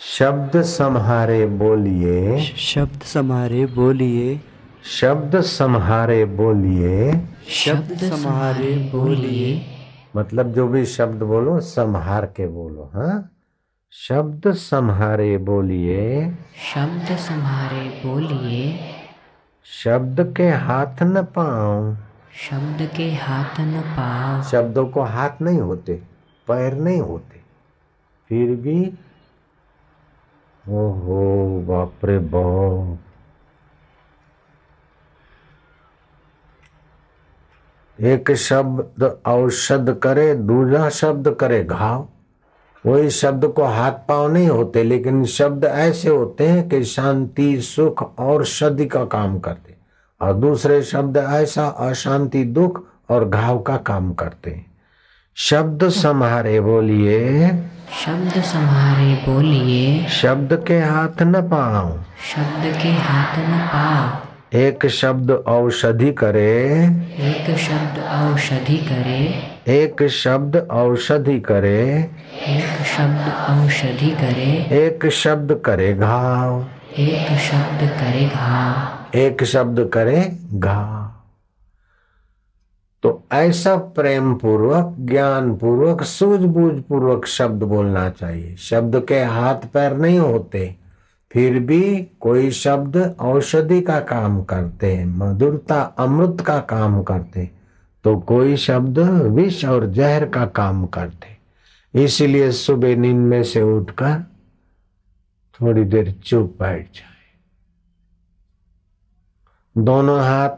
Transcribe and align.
शब्द 0.00 0.62
सम्हारे 0.62 1.46
बोलिए। 1.46 2.40
शब्द 2.40 3.02
समारे 3.02 3.66
बोलिए। 3.66 4.40
शब्द 4.84 5.40
सम्हारे 5.40 6.24
बोलिए। 6.24 7.12
शब्द 7.48 7.96
समारे 7.96 8.90
बोलिए। 8.94 9.62
मतलब 10.16 10.52
जो 10.52 10.68
भी 10.68 10.84
शब्द 10.84 11.22
बोलो 11.22 11.60
संहार 11.60 12.26
के 12.26 12.46
बोलो 12.46 12.90
हाँ? 12.94 13.32
शब्द 13.92 14.52
सम्हारे 14.52 15.38
बोलिए। 15.38 16.30
शब्द 16.74 17.16
सम्हारे 17.16 18.02
बोलिए। 18.06 18.78
शब्द 19.84 20.34
के 20.36 20.48
हाथ 20.48 21.02
न 21.02 21.22
पाओ। 21.22 21.94
शब्द 22.50 22.90
के 22.96 23.14
हाथ 23.14 23.60
न 23.60 23.80
पाओ। 23.80 24.42
शब्दों 24.42 24.86
को 24.86 25.02
हाथ 25.02 25.42
नहीं 25.42 25.60
होते 25.60 25.92
पैर 26.48 26.74
नहीं 26.74 27.00
होते। 27.00 27.40
फिर 28.28 28.56
भी 28.56 28.92
ओहो 30.68 31.60
बाप 31.68 31.92
रे 32.04 32.18
बाप। 32.18 32.98
एक 38.00 38.32
शब्द 38.32 39.18
औषध 39.26 40.00
करे 40.02 40.34
दूसरा 40.34 40.88
शब्द 40.88 41.30
करे 41.30 41.64
घाव। 41.64 42.08
वही 42.86 43.10
शब्द 43.10 43.44
को 43.44 43.64
हाथ 43.64 43.92
पाँव 43.92 44.32
नहीं 44.32 44.48
होते, 44.48 44.82
लेकिन 44.82 45.24
शब्द 45.24 45.64
ऐसे 45.64 46.08
होते 46.08 46.46
हैं 46.46 46.68
कि 46.68 46.84
शांति, 46.84 47.60
सुख 47.60 48.18
और 48.18 48.44
शब्द 48.44 48.84
का 48.84 49.04
काम 49.04 49.38
करते। 49.38 49.74
और 50.20 50.34
दूसरे 50.34 50.82
शब्द 50.82 51.16
ऐसा 51.16 51.68
अशांति, 51.68 52.44
दुख 52.44 52.84
और 53.08 53.28
घाव 53.28 53.58
का 53.58 53.76
काम 53.76 54.14
करते। 54.14 54.64
शब्द 55.36 55.88
सम्हारे 55.88 56.60
बोलिए। 56.60 57.50
शब्द 57.88 58.42
सम्हारे 58.42 59.14
बोलिए। 59.14 60.06
शब्द 60.08 60.64
के 60.66 60.78
हाथ 60.78 61.22
न 61.22 61.40
पाओ 61.40 61.88
शब्द 62.34 62.82
के 62.82 62.88
हाथ 62.88 63.38
न 63.38 63.58
पाओ। 63.66 64.58
एक 64.58 64.86
शब्द 64.86 65.30
औषधि 65.30 66.12
करे। 66.12 66.64
एक 67.20 67.56
शब्द 67.58 67.98
औषधि 68.08 68.76
करे। 68.76 69.42
एक 69.74 70.08
शब्द 70.08 70.68
औषधि 70.70 71.40
करे। 71.40 72.10
एक 72.46 72.82
शब्द 72.96 73.32
औषधि 73.50 74.10
करे। 74.10 74.50
एक 74.84 75.06
शब्द 75.10 75.60
करे 75.64 75.92
घाव। 75.94 76.66
एक 76.98 77.38
शब्द 77.38 77.88
करे 77.88 78.24
घाव। 78.34 79.18
एक 79.18 79.44
शब्द 79.44 79.90
करे 79.94 80.38
घाव। 80.54 81.07
तो 83.04 83.22
ऐसा 83.32 83.76
प्रेम 83.96 84.34
पूर्वक 84.34 84.96
ज्ञान 85.00 85.54
पूर्वक 85.56 86.02
सूझबूझ 86.04 86.72
पूर्वक 86.82 87.26
शब्द 87.26 87.62
बोलना 87.64 88.08
चाहिए। 88.10 88.56
शब्द 88.56 89.00
के 89.08 89.22
हाथ 89.24 89.66
पैर 89.72 89.96
नहीं 89.96 90.18
होते, 90.18 90.74
फिर 91.30 91.58
भी 91.60 91.82
कोई 92.20 92.50
शब्द 92.52 92.96
औषधि 93.20 93.80
का 93.80 94.00
काम 94.02 94.42
करते 94.44 94.94
हैं 94.94 95.06
मधुरता, 95.08 95.80
अमृत 95.98 96.40
का 96.40 96.58
काम 96.60 97.02
करते 97.02 97.50
तो 98.04 98.16
कोई 98.18 98.56
शब्द 98.58 98.98
विष 98.98 99.64
और 99.64 99.86
जहर 99.88 100.28
का 100.28 100.44
काम 100.54 100.86
करते। 100.88 101.36
इसलिए 101.94 102.50
सुबह 102.52 102.96
नींद 102.96 103.16
में 103.18 103.42
से 103.44 103.62
उठकर 103.62 104.22
थोड़ी 105.60 105.84
देर 105.84 106.10
चुप 106.24 106.56
बैठ 106.60 106.84
जाए। 106.86 107.16
दोनों 109.76 110.20
हाथ 110.20 110.48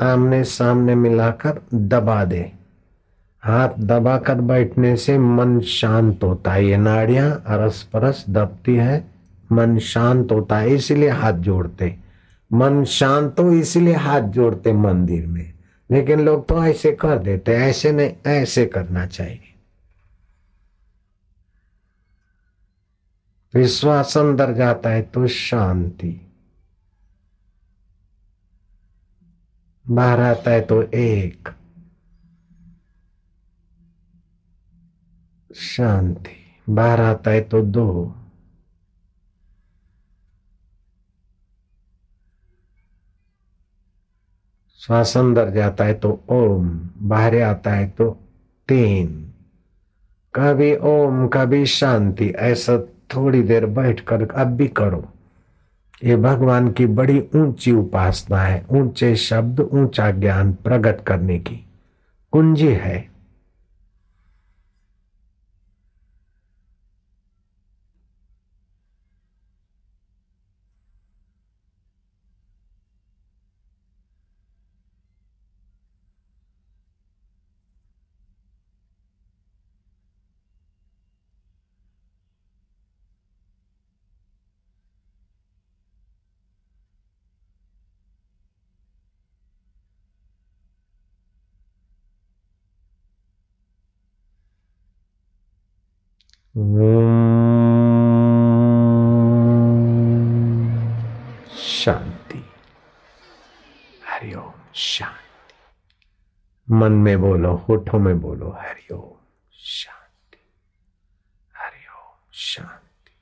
आमने 0.00 0.44
सामने 0.44 0.94
मिलाकर 0.94 1.62
दबा 1.74 2.24
दे। 2.24 2.52
हाथ 3.40 3.68
दबाकर 3.78 4.34
बैठने 4.34 4.96
से 4.96 5.18
मन 5.18 5.60
शांत 5.60 6.24
होता 6.24 6.52
है। 6.52 6.66
ये 6.66 6.76
नाड़ियाँ 6.76 7.44
अरस 7.46 7.82
परस 7.82 8.24
दबती 8.28 8.74
है, 8.74 9.04
मन 9.52 9.78
शांत 9.78 10.32
होता 10.32 10.58
है, 10.58 10.70
इसीलिए 10.70 11.08
हाथ 11.08 11.32
जोड़ते। 11.32 11.96
मन 12.52 12.84
शांत 12.84 13.40
हो, 13.40 13.52
इसीलिए 13.52 13.94
हाथ 13.94 14.20
जोड़ते 14.20 14.72
मंदिर 14.72 15.26
में। 15.26 15.52
लेकिन 15.90 16.20
लोग 16.20 16.48
तो 16.48 16.64
ऐसे 16.64 16.92
कर 16.92 17.18
देते 17.18 17.52
ऐसे 17.52 17.92
नहीं, 17.92 18.10
ऐसे 18.26 18.66
करना 18.66 19.06
चाहिए। 19.06 19.54
विश्वास 23.54 24.18
अंदर 24.18 24.52
जाता 24.52 24.90
है 24.90 25.02
तो 25.02 25.26
शांति। 25.26 26.31
आता 29.84 30.50
है 30.50 30.60
तो 30.60 30.82
एक 30.82 31.48
शांति 35.50 36.36
बाहर 36.68 37.00
आता 37.00 37.30
है 37.30 37.40
तो 37.40 37.62
दो 37.62 38.14
श्वास 44.80 45.16
अंदर 45.16 45.50
जाता 45.50 45.84
है 45.84 45.94
तो 45.94 46.20
ओम 46.30 46.68
बाहर 47.08 47.40
आता 47.42 47.70
है 47.70 47.88
तो 47.88 48.10
तीन 48.68 49.08
कभी 50.34 50.74
ओम 50.76 51.28
कभी 51.28 51.66
शांति 51.66 52.28
ऐसा 52.28 52.78
थोड़ी 53.14 53.42
देर 53.42 53.66
बैठ 53.66 54.00
कर 54.00 54.26
अब 54.30 54.56
भी 54.56 54.68
करो 54.68 55.11
ये 56.04 56.16
भगवान 56.16 56.72
की 56.72 56.86
बड़ी 56.86 57.20
ऊँची 57.36 57.72
उपासना 57.72 58.38
है, 58.38 58.66
ऊँचे 58.70 59.16
शब्द, 59.16 59.60
ऊँचा 59.60 60.10
ज्ञान 60.10 60.52
प्रकट 60.52 61.04
करने 61.04 61.38
की। 61.38 61.66
कुंजी 62.32 62.68
है। 62.68 63.11
शांति। 101.82 102.44
हरिओम 104.06 104.72
शांति। 104.74 105.54
मन 106.74 106.92
में 106.92 107.20
बोलो 107.20 107.56
होठों 107.56 107.98
में 107.98 108.20
बोलो 108.20 108.50
हरिओम 108.50 109.18
शांति। 109.52 110.38
हरिओम 111.56 112.30
शांति। 112.32 113.16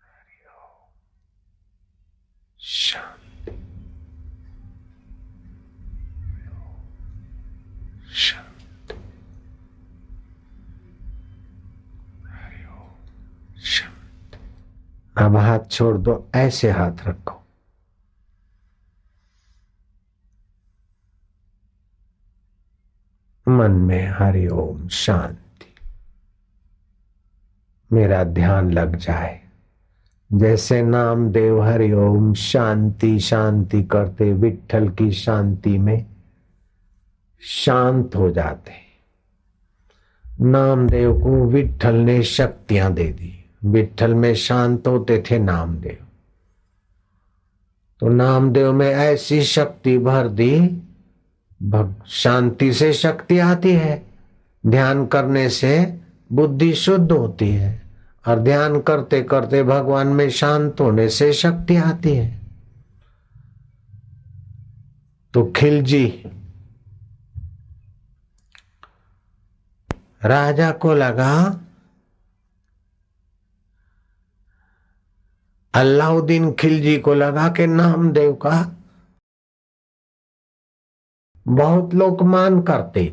हरि 0.01 0.45
ओम 0.47 0.93
शांति। 2.73 3.51
शांति 8.13 8.95
शांति 13.59 14.37
अब 15.17 15.37
हाथ 15.37 15.59
छोड़ 15.71 15.97
दो, 15.97 16.29
ऐसे 16.35 16.71
हाथ 16.71 17.07
रखो। 17.07 17.43
मन 23.47 23.71
में 23.71 24.07
हरि 24.07 24.47
ओम 24.47 24.87
शांति। 24.87 25.75
मेरा 27.91 28.23
ध्यान 28.23 28.71
लग 28.71 28.95
जाए। 28.95 29.40
जैसे 30.33 30.81
नाम 30.81 31.27
देव 31.29 31.61
हरि 31.61 31.91
ओम, 31.91 32.33
शांति 32.33 33.19
शांति 33.19 33.83
करते 33.83 34.31
विठल 34.33 34.89
की 34.89 35.11
शांति 35.11 35.77
में 35.77 36.05
शांत 37.41 38.15
हो 38.15 38.29
जाते। 38.31 38.71
नामदेव 40.41 41.19
को 41.19 41.45
विठल 41.45 41.95
ने 41.95 42.21
शक्तियाँ 42.23 42.93
दे 42.93 43.07
दी। 43.07 43.33
विठल 43.63 44.13
में 44.13 44.33
शांत 44.35 44.87
होते 44.87 45.23
थे 45.31 45.39
नामदेव 45.39 45.97
तो 47.99 48.09
नामदेव 48.09 48.71
में 48.73 48.89
ऐसी 48.89 49.41
शक्ति 49.43 49.97
भर 49.97 50.27
दी 50.27 50.81
शांति 52.07 52.71
से 52.73 52.93
शक्ति 52.93 53.37
आती 53.39 53.71
है, 53.71 54.03
ध्यान 54.63 55.05
करने 55.05 55.49
से 55.49 55.99
बुद्धि 56.31 56.73
शुद्ध 56.73 57.11
होती 57.11 57.49
है। 57.49 57.90
और 58.25 58.39
ध्यान 58.39 58.79
करते 58.81 59.21
करते 59.23 59.63
भगवान 59.63 60.07
में 60.07 60.29
शांत 60.29 60.81
होने 60.81 61.07
से 61.09 61.31
शक्ति 61.33 61.75
आती 61.75 62.15
है। 62.15 62.29
तो 65.33 65.43
खिलजी 65.55 66.05
राजा 70.23 70.71
को 70.71 70.93
लगा, 70.93 71.33
अल्लाउद्दीन 75.73 76.51
खिलजी 76.51 76.97
को 76.97 77.13
लगा 77.13 77.47
कि 77.49 77.67
नामदेव 77.67 78.33
का 78.35 78.59
बहुत 81.45 81.93
लोग 81.93 82.21
मान 82.21 82.61
करते। 82.61 83.05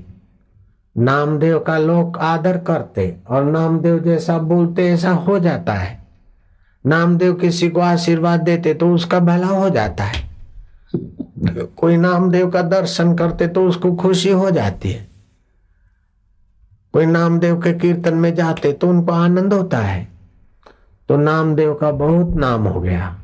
नामदेव 0.99 1.59
का 1.59 1.79
लोग 1.79 2.17
आदर 2.19 2.57
करते 2.59 3.17
और 3.29 3.45
नामदेव 3.45 3.99
जैसा 3.99 4.39
बोलते 4.39 4.89
ऐसा 4.89 5.11
हो 5.11 5.39
जाता 5.39 5.73
है। 5.73 5.97
नामदेव 6.85 7.35
किसी 7.35 7.69
को 7.69 7.81
आशीर्वाद 7.81 8.41
देते 8.41 8.75
तो 8.75 8.93
उसका 8.95 9.19
भला 9.21 9.47
हो 9.47 9.69
जाता 9.71 10.05
है। 10.05 10.27
कोई 11.77 11.97
नामदेव 11.97 12.51
का 12.51 12.63
दर्शन 12.63 13.15
करते 13.15 13.49
तो 13.49 13.67
उसको 13.69 13.95
खुशी 13.97 14.31
हो 14.31 14.51
जाती 14.51 14.91
है। 14.91 15.07
कोई 16.95 17.07
नामदेव 17.07 17.61
के 17.61 17.73
कीर्तन 17.73 18.15
में 18.15 18.35
जाते 18.35 18.73
तो 18.73 18.89
उनको 18.89 19.13
आनंद 19.13 19.53
होता 19.53 19.79
है। 19.79 20.07
तो 21.09 21.17
नामदेव 21.17 21.75
का 21.75 21.91
बहुत 21.91 22.37
नाम 22.37 22.67
हो 22.67 22.81
गया। 22.81 23.17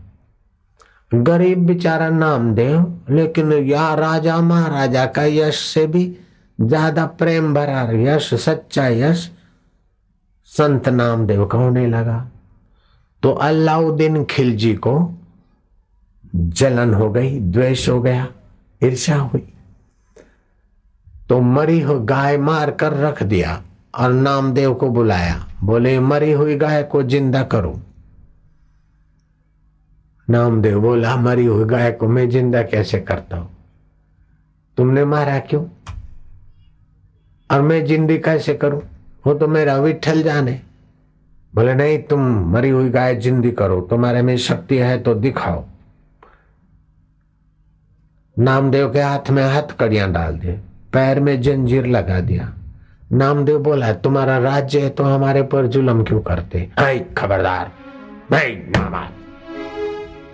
गरीब 1.12 1.66
बेचारा 1.66 2.08
नामदेव, 2.08 3.00
लेकिन 3.10 3.52
या 3.52 3.94
राजा 3.94 4.40
महाराजा 4.40 5.04
का 5.06 5.24
यश 5.24 5.58
से 5.64 5.86
भी 5.86 6.04
ज़्यादा 6.58 7.06
प्रेम 7.06 7.54
भरा 7.54 7.82
यश, 7.92 8.34
सच्चा 8.34 8.86
यश, 8.88 9.30
संत 10.48 10.88
नामदेव 10.88 11.46
का 11.46 11.58
होने 11.58 11.86
लगा। 11.86 12.18
तो 13.22 13.30
अल्लाउद्दीन 13.32 14.24
खिलजी 14.24 14.74
को 14.74 15.14
जलन 16.36 16.94
हो 16.94 17.10
गई, 17.10 17.38
द्वेष 17.40 17.88
हो 17.88 18.00
गया 18.02 18.28
ईर्षा 18.82 19.16
हुई। 19.16 19.42
तो 21.28 21.40
मरी 21.40 21.80
हुई 21.80 22.04
गाय 22.04 22.36
मार 22.38 22.70
कर 22.70 22.92
रख 22.92 23.22
दिया 23.22 23.62
और 23.94 24.12
नामदेव 24.12 24.74
को 24.74 24.88
बुलाया। 24.88 25.46
बोले, 25.64 25.98
मरी 26.00 26.32
हुई 26.32 26.56
गाय 26.56 26.82
को 26.82 27.02
ज़िंदा 27.02 27.42
करो। 27.42 27.80
नामदेव 30.28 30.80
बोला, 30.80 31.16
मरी 31.16 31.44
हुई 31.46 31.64
गाय 31.64 31.90
को 31.92 32.08
मैं 32.08 32.28
ज़िंदा 32.30 32.62
कैसे 32.62 33.00
करता 33.00 33.36
हूँ? 33.36 33.50
तुमने 34.76 35.04
मारा 35.04 35.38
क्यों? 35.38 35.64
और 37.50 37.62
मैं 37.62 37.84
जिंदी 37.84 38.18
कैसे 38.18 38.54
करूँ? 38.54 38.82
वो 39.26 39.34
तो 39.34 39.46
मेरा 39.48 39.76
विठल 39.76 40.22
जाने। 40.22 40.60
बोले, 41.52 41.74
नहीं, 41.74 41.98
तुम 42.00 42.20
मरी 42.52 42.70
हुई 42.70 42.88
गाय 42.90 43.14
जिंदी 43.16 43.50
करो। 43.52 43.80
तुम्हारे 43.80 44.22
में 44.22 44.36
शक्ति 44.38 44.78
है 44.78 44.98
तो 44.98 45.14
दिखाओ। 45.14 45.64
नामदेव 48.36 48.92
के 48.92 49.00
हाथ 49.00 49.30
में 49.30 49.42
हाथ 49.44 49.76
कड़ियाँ 49.80 50.10
डाल 50.12 50.38
दिए, 50.38 50.52
पैर 50.92 51.20
में 51.20 51.40
जंजीर 51.42 51.86
लगा 51.86 52.20
दिया। 52.20 52.52
नामदेव 53.12 53.58
बोला, 53.58 53.92
तुम्हारा 53.94 54.38
राज्य 54.38 54.80
है 54.80 54.88
तो 54.90 55.04
हमारे 55.04 55.42
पर 55.42 55.66
जुलम 55.66 56.02
क्यों 56.04 56.20
करते? 56.20 56.68
खबरदार, 57.16 57.70
भाई 58.30 58.54
मामा 58.76 59.08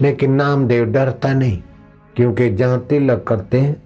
लेकिन 0.01 0.33
नामदेव 0.33 0.85
डरता 0.85 1.33
नहीं, 1.33 1.61
क्योंकि 2.17 2.49
जहाँ 2.51 2.79
तिलक 2.81 3.25
करते 3.29 3.61
हैं, 3.61 3.77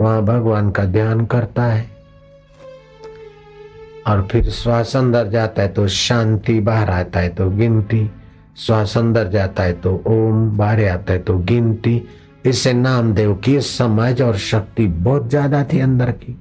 वहाँ 0.00 0.22
भगवान 0.22 0.70
का 0.70 0.84
ध्यान 0.84 1.24
करता 1.26 1.64
है। 1.64 1.93
और 4.06 4.26
फिर 4.30 4.50
श्वास 4.52 4.96
अंदर 4.96 5.28
जाता 5.28 5.62
है 5.62 5.68
तो 5.68 5.86
शांति, 5.88 6.58
बाहर 6.60 6.90
आता 6.90 7.20
है 7.20 7.28
तो 7.28 7.48
गिनती। 7.50 8.10
श्वास 8.56 8.96
अंदर 8.98 9.28
जाता 9.28 9.62
है 9.62 9.72
तो 9.74 9.90
ओम, 10.08 10.56
बाहर 10.56 10.84
आता 10.88 11.12
है 11.12 11.18
तो 11.20 11.36
गिनती। 11.40 12.02
इससे 12.46 12.72
नामदेव 12.72 13.34
की 13.44 13.60
समझ 13.62 14.20
और 14.22 14.36
शक्ति 14.38 14.86
बहुत 14.86 15.28
ज़्यादा 15.30 15.62
थी 15.64 15.80
अंदर 15.80 16.10
की। 16.12 16.36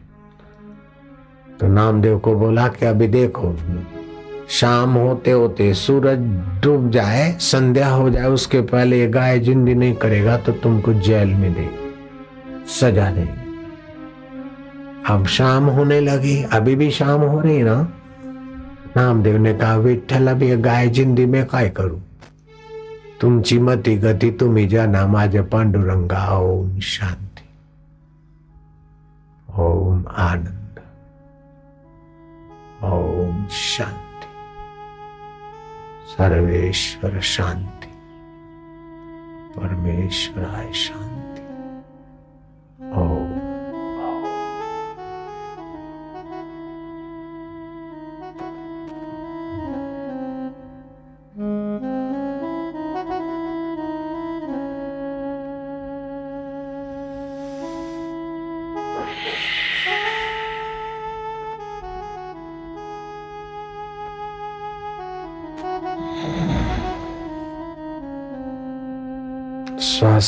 तो 1.59 1.67
नामदेव 1.69 2.17
को 2.19 2.33
बोला 2.35 2.67
कि 2.69 2.85
अभी 2.85 3.07
देखो, 3.09 3.55
शाम 4.51 4.93
होते 4.93 5.31
होते 5.31 5.73
सूरज 5.73 6.19
डूब 6.63 6.89
जाए, 6.91 7.31
संध्या 7.41 7.89
हो 7.89 8.09
जाए, 8.09 8.25
उसके 8.27 8.61
पहले 8.63 9.07
गाय 9.09 9.39
जिंदी 9.39 9.73
नहीं 9.75 9.93
करेगा 9.95 10.37
तो 10.37 10.51
तुमको 10.53 10.93
जेल 10.95 11.29
में 11.29 11.53
दे, 11.53 11.69
सजा 12.71 13.09
देगी। 13.11 13.42
अब 15.09 15.25
शाम 15.25 15.65
होने 15.65 15.99
लगी। 15.99 16.43
अभी 16.43 16.75
भी 16.75 16.91
शाम 16.91 17.21
हो 17.21 17.39
रही 17.41 17.63
ना? 17.63 17.93
नामदेव 18.97 19.37
ने 19.37 19.53
कहा 19.53 19.75
विठल 19.75 20.27
अभी 20.27 20.49
ये 20.49 20.57
गाय 20.57 20.87
जिंदी 20.87 21.25
में 21.25 21.45
काय 21.45 21.69
करू? 21.69 21.99
तुमची 23.21 23.59
मती 23.59 23.95
गती, 23.95 24.31
तुम्ही 24.31 24.67
जाना 24.67 25.07
माझे 25.07 25.41
पांडुरंगा, 25.41 26.37
ओम 26.37 26.79
शांति, 26.79 27.49
ओम 29.61 30.05
आनंद, 30.17 30.79
ओम 32.83 33.47
शांति, 33.47 34.27
सर्वेश्वर 36.13 37.19
शांति 37.19 37.91
परमेश्वराय 39.59 40.71
शांति. 40.73 41.22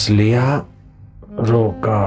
लिया 0.09 0.65
रोका 1.39 1.99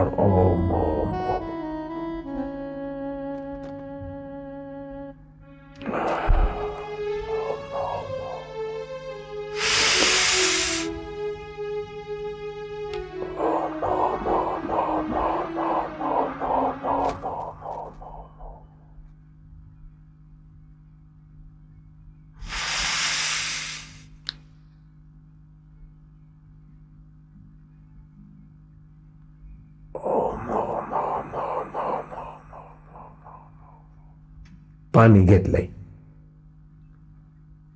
पानी 34.99 35.25
घेतलंय 35.25 35.69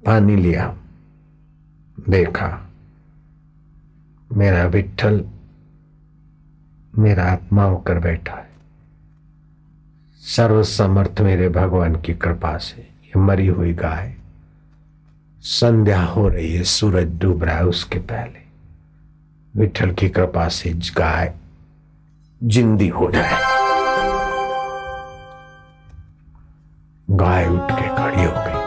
पानी 0.06 0.36
लिया. 0.36 0.76
देखा. 2.08 2.70
मेरा 4.32 4.64
विठल 4.64 5.24
मेरा 6.98 7.24
आत्मा 7.24 7.64
होकर 7.64 7.98
बैठा 7.98 8.34
है. 8.34 8.48
सर्वसमर्थ 10.18 11.20
मेरे 11.20 11.48
भगवान 11.48 11.94
की 11.96 12.14
कृपा 12.14 12.58
से 12.58 12.82
ये 12.82 13.20
मरी 13.20 13.46
हुई 13.46 13.72
गाय 13.72 14.14
संध्या 15.40 16.02
हो 16.02 16.28
रही 16.28 16.54
है, 16.54 16.62
सूरज 16.62 17.18
डूब 17.18 17.44
रहा 17.44 17.56
है 17.56 17.66
उसके 17.66 17.98
पहले. 17.98 18.42
विठल 19.60 19.90
की 19.90 20.08
कृपा 20.08 20.48
से 20.48 20.70
गाय 20.70 21.34
जिंदी 22.42 22.88
हो 22.88 23.10
जाए। 23.10 23.51
गाय 27.12 27.48
उठ 27.48 27.72
के 27.72 27.88
खड़ी 27.96 28.24
हो 28.24 28.32
गई। 28.36 28.62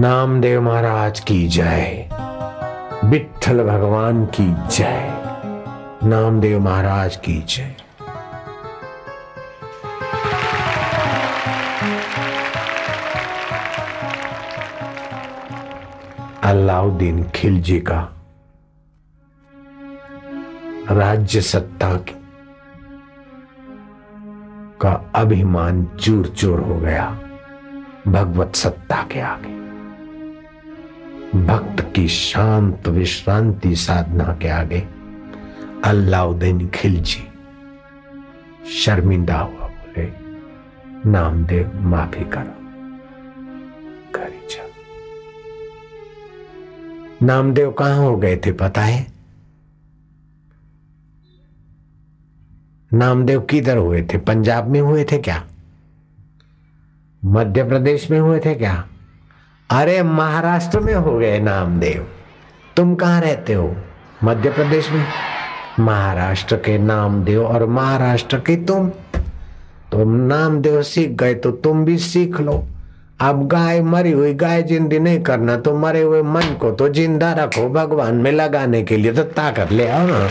नामदेव 0.00 0.62
महाराज 0.62 1.20
की 1.20 1.48
जय। 1.48 2.08
विठल 3.04 3.64
भगवान 3.64 4.26
की 4.26 4.76
जय। 4.76 5.12
नामदेव 6.02 6.60
महाराज 6.60 7.16
की 7.16 7.42
जय। 7.42 7.76
अलाउद्दीन 16.42 17.30
खिलजी 17.34 17.80
का 17.80 18.12
राज्य 20.90 21.40
सत्ता 21.40 21.94
का 21.94 22.25
अभिमान 25.14 25.86
चूर 26.00 26.26
चूर 26.26 26.60
हो 26.60 26.76
गया। 26.76 27.18
भगवत 28.08 28.54
सत्ता 28.54 29.08
के 29.12 29.20
आगे। 29.20 29.56
भक्त 31.46 31.92
की 31.96 32.08
शांत 32.08 32.88
विश्रांति 32.88 33.76
साधना 33.76 34.38
के 34.42 34.48
आगे 34.48 34.88
अल्लाउद्दीन 35.84 36.68
खिलजी 36.68 37.28
शर्मिंदा 38.70 39.38
हुआ 39.38 39.66
बोले, 39.66 40.08
नामदेव, 41.10 41.70
माफ़ी 41.80 42.24
करो। 42.24 42.66
करी 44.12 44.36
नामदेव 47.22 47.70
कहाँ 47.70 47.98
हो 47.98 48.16
गए 48.16 48.36
थे 48.36 48.52
पता 48.52 48.80
है? 48.80 49.15
नामदेव 52.94 53.40
किधर 53.40 53.76
हुए 53.76 54.02
थे? 54.02 54.18
पंजाब 54.18 54.68
में 54.68 54.80
हुए 54.80 55.04
थे 55.04 55.18
क्या? 55.18 55.44
मध्य 57.24 57.64
प्रदेश 57.64 58.10
में 58.10 58.20
हुए 58.20 58.40
थे 58.40 58.54
क्या? 58.54 58.84
अरे, 59.70 60.02
महाराष्ट्र 60.02 60.80
में 60.80 60.94
हो 60.94 61.18
गए 61.18 61.38
नामदेव। 61.38 62.06
तुम 62.76 62.94
कहाँ 62.94 63.20
रहते 63.20 63.52
हो? 63.52 63.76
मध्य 64.24 64.50
प्रदेश 64.50 64.90
में? 64.90 65.06
महाराष्ट्र 65.80 66.56
के 66.56 66.78
नामदेव 66.78 67.46
और 67.46 67.66
महाराष्ट्र 67.66 68.36
के 68.36 68.56
तुम। 68.56 68.88
तुम 69.92 70.14
नामदेव 70.14 70.82
सीख 70.82 71.10
गए 71.10 71.34
तो 71.34 71.50
तुम 71.50 71.84
भी 71.84 71.98
सीख 71.98 72.40
लो। 72.40 72.64
अब 73.20 73.46
गाय 73.46 73.82
मरी 73.82 74.12
हुई, 74.12 74.34
गाय 74.34 74.62
जिंदी 74.62 74.98
नहीं 74.98 75.20
करना 75.20 75.56
तो 75.56 75.78
मरे 75.78 76.02
हुए 76.02 76.22
मन 76.22 76.56
को 76.60 76.70
तो 76.70 76.88
ज़िंदा 76.88 77.32
रखो। 77.32 77.68
भगवान 77.68 78.14
में 78.14 78.32
लगाने 78.32 78.82
के 78.82 78.96
लिए 78.96 79.12
तो 79.12 79.22
ताकत 79.22 79.72
ले 79.72 79.88
आओ 79.88 80.06
ना। 80.06 80.28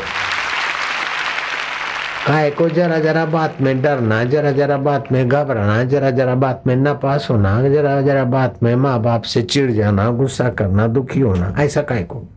काय 2.28 2.52
को 2.52 2.70
जरा 2.70 3.00
जरा 3.00 3.26
बात 3.26 3.58
में 3.62 3.82
डरना, 3.82 4.24
जरा 4.24 4.52
जरा 4.52 4.78
बात 4.78 5.12
में 5.12 5.30
घबराना, 5.30 5.84
जरा 5.84 6.12
जरा 6.12 6.36
बात 6.36 6.64
में 6.68 6.76
नपास 6.76 7.28
होना, 7.32 7.70
जरा 7.70 8.02
जरा 8.02 8.24
बात 8.24 8.64
में 8.64 8.76
माँ 8.76 9.02
बाप 9.02 9.22
से 9.22 9.42
चिढ़ 9.42 9.72
जाना, 9.72 10.10
गुस्सा 10.10 10.50
करना, 10.50 10.88
दुखी 10.88 11.20
होना, 11.20 11.56
ऐसा 11.60 11.82
काय 11.82 12.04
को? 12.04 12.28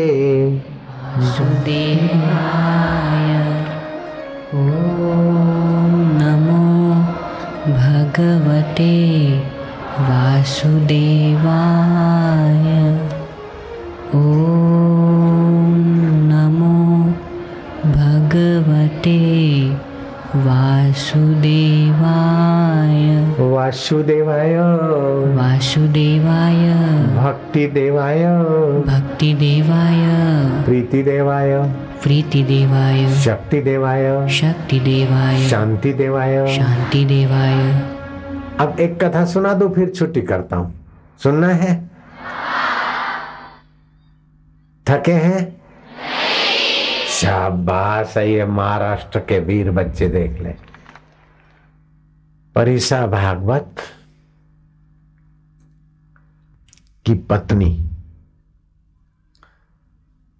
ॐ 4.54 6.20
नमो 6.22 6.94
भगवते, 7.74 9.40
वासुदेवाय। 10.00 12.23
वासुदेवाय। 23.74 24.56
वासुदेवाय। 25.36 26.58
वासुदेवाय 27.16 27.16
भक्ति 27.16 27.66
देवाय 27.68 28.26
भक्तिदेवाय। 28.88 30.04
प्रीति 30.66 31.02
देवाय 31.04 31.54
प्रीतिदेवाय। 32.04 33.14
शक्ति 33.16 33.62
देवाय 33.62 34.28
शक्तिदेवाय। 34.30 35.48
शांति 35.50 35.94
देवाय 35.94 36.38
अब 38.60 38.76
एक 38.80 39.04
कथा 39.04 39.26
सुना 39.26 39.54
दो 39.54 39.70
फिर 39.70 39.90
छुट्टी 39.90 40.22
करता 40.22 40.56
हूँ। 40.56 40.74
सुनना 41.24 41.48
है? 41.48 41.74
थके 44.86 45.12
हैं? 45.12 45.42
शाबाश 47.10 48.18
है 48.18 48.30
ये 48.32 48.46
महाराष्ट्र 48.46 49.20
के 49.20 49.40
वीर 49.40 49.72
बच्चे 49.72 50.08
देख 50.10 50.42
ले। 50.42 50.73
परिसा 52.56 53.08
भागवत 53.08 53.76
की 57.06 57.14
पत्नी 57.14 57.90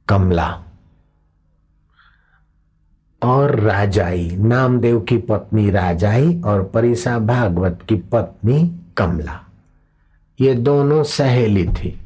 कमला 0.08 0.64
और 3.24 3.60
राजाई, 3.60 4.30
नामदेव 4.30 5.00
की 5.00 5.18
पत्नी 5.18 5.72
राजाई 5.72 6.42
और 6.42 6.64
परिसा 6.64 7.20
भागवत 7.20 7.80
की 7.90 7.96
पत्नी 7.96 8.80
कमला। 8.98 9.40
ये 10.42 10.54
दोनों 10.54 11.04
सहेली 11.04 11.68
थी 11.68 12.00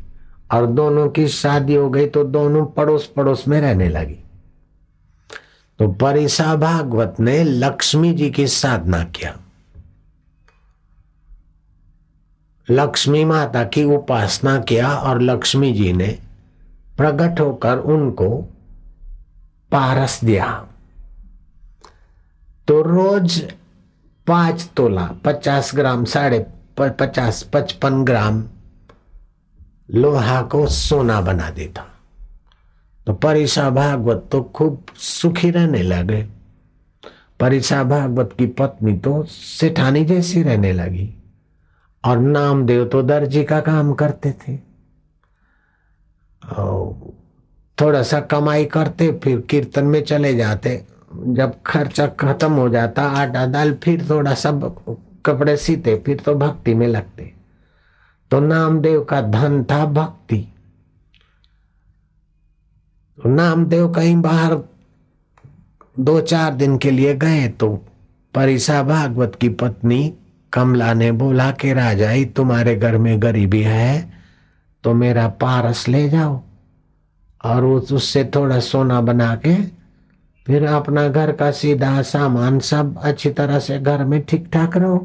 और 0.54 0.68
दोनों 0.68 1.10
की 1.10 1.28
शादी 1.28 1.76
हो 1.76 1.90
गई 1.90 2.08
तो 2.08 2.24
दोनों 2.24 2.66
पड़ोस 2.66 3.08
पड़ोस 3.16 3.48
में 3.48 3.62
रहने 3.62 3.90
लगी। 3.90 4.20
तो 5.80 5.88
परिसा 5.92 6.56
भागवत 6.56 7.16
ने 7.20 7.44
लक्ष्मी 7.44 8.14
जी 8.14 8.30
की 8.30 8.48
साधना 8.48 9.04
किया। 9.04 9.38
लक्ष्मी 12.70 13.26
माता 13.26 13.64
की 13.64 13.84
उपासना 13.84 14.60
किया 14.60 14.94
और 14.96 15.22
लक्ष्मी 15.22 15.74
जी 15.74 15.94
ने 15.94 16.20
प्रकट 16.98 17.40
होकर 17.40 17.78
उनको 17.78 18.30
पारस 19.72 20.24
दिया। 20.24 20.68
तो 22.68 22.82
रोज 22.82 23.54
पाँच 24.28 24.70
तोला, 24.76 25.10
पचास 25.26 25.72
ग्राम 25.76 26.06
साढ़े 26.06 26.46
पचास, 26.80 27.50
पचपन 27.54 28.04
ग्राम 28.04 28.44
लोहा 29.92 30.42
को 30.42 30.68
सोना 30.68 31.22
बना 31.22 31.50
देता। 31.50 31.86
तो 33.08 33.14
परिसा 33.14 33.70
भागवत 33.70 34.30
तो 34.32 34.42
खूब 34.42 34.86
सुखी 34.96 35.52
रहने 35.52 35.84
लगे। 35.84 36.28
परिसा 37.40 37.84
भागवत 37.84 38.36
की 38.38 38.46
पत्नी 38.46 38.94
तो 38.94 39.24
सेठानी 39.30 40.06
जैसी 40.06 40.44
रहने 40.44 40.74
लगी। 40.74 41.17
और 42.04 42.18
नामदेव 42.18 42.86
तो 42.86 43.01
दर्जी 43.01 43.44
का 43.44 43.60
काम 43.62 43.94
करते 43.94 44.32
थे। 44.32 44.58
थोड़ा 47.77 48.01
सा 48.04 48.20
कमाई 48.22 48.66
करते, 48.66 49.12
फिर 49.24 49.39
कीर्तन 49.42 49.86
में 49.86 50.04
चले 50.04 50.34
जाते। 50.36 50.86
जब 51.16 51.54
खर्चा 51.66 52.08
खत्म 52.08 52.51
हो 52.51 52.70
जाता, 52.70 53.04
आटा 53.04 53.46
दाल, 53.46 53.74
फिर 53.74 54.10
थोड़ा 54.10 54.34
सब 54.34 54.96
कपड़े 55.25 55.58
सीते, 55.58 55.96
फिर 56.06 56.20
तो 56.20 56.36
भक्ति 56.36 56.74
में 56.74 56.88
लगते। 56.88 57.34
तो 58.32 58.39
नामदेव 58.39 59.04
का 59.04 59.22
धन 59.22 59.63
था 59.63 59.86
भक्ति। 59.86 60.38
तो 63.18 63.30
नामदेव 63.30 63.92
कहीं 63.94 64.16
बाहर 64.22 64.58
दो 66.00 66.20
चार 66.22 66.54
दिन 66.54 66.77
के 66.77 66.92
लिए 66.92 67.13
गए 67.16 67.48
तो 67.50 67.70
परिसा 68.34 68.82
भागवत 68.84 69.36
की 69.42 69.50
पत्नी 69.50 70.13
कमला 70.54 70.94
ने 70.94 71.12
बोला 71.12 71.51
कि 71.51 71.74
राजाई 71.74 72.25
तुम्हारे 72.25 72.75
घर 72.75 72.98
में 72.98 73.22
गरीबी 73.22 73.62
है 73.62 74.13
तो 74.84 74.94
मेरा 74.94 75.27
पारस 75.27 75.88
ले 75.88 76.10
जाओ। 76.10 76.42
और 77.44 77.66
उससे 77.66 78.24
थोड़ा 78.36 78.60
सोना 78.60 79.01
बना 79.01 79.36
के 79.36 79.56
फिर 80.48 80.66
अपना 80.66 81.08
घर 81.08 81.32
का 81.32 81.51
सीधा 81.51 82.01
सामान 82.01 82.60
सब 82.60 82.98
अच्छी 82.98 83.30
तरह 83.30 83.60
से 83.60 83.80
घर 83.80 84.04
में 84.06 84.22
ठीक 84.25 84.48
ठाक 84.54 84.77
रहो। 84.77 84.98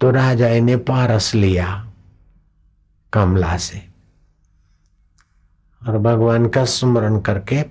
तो 0.00 0.10
राजा 0.10 0.48
ने 0.60 0.76
पारस 0.76 1.34
लिया 1.34 1.68
कमला 3.12 3.56
से 3.56 3.82
और 5.82 5.98
भगवान 5.98 6.48
का 6.48 6.64
स्मरण 6.64 7.18
करके 7.20 7.64